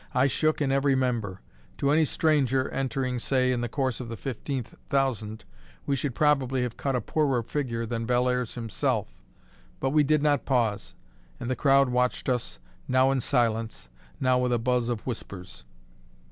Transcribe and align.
I 0.15 0.25
shook 0.25 0.61
in 0.61 0.71
every 0.71 0.95
member. 0.95 1.41
To 1.77 1.91
any 1.91 2.05
stranger 2.05 2.67
entering 2.69 3.19
(say) 3.19 3.51
in 3.51 3.61
the 3.61 3.69
course 3.69 3.99
of 3.99 4.09
the 4.09 4.17
fifteenth 4.17 4.73
thousand, 4.89 5.45
we 5.85 5.95
should 5.95 6.15
probably 6.15 6.63
have 6.63 6.75
cut 6.75 6.95
a 6.95 7.01
poorer 7.01 7.43
figure 7.43 7.85
than 7.85 8.07
Bellairs 8.07 8.55
himself. 8.55 9.13
But 9.79 9.91
we 9.91 10.01
did 10.03 10.23
not 10.23 10.43
pause; 10.43 10.95
and 11.39 11.51
the 11.51 11.55
crowd 11.55 11.89
watched 11.89 12.29
us, 12.29 12.57
now 12.87 13.11
in 13.11 13.19
silence, 13.19 13.89
now 14.19 14.39
with 14.39 14.53
a 14.53 14.57
buzz 14.57 14.89
of 14.89 15.05
whispers. 15.05 15.65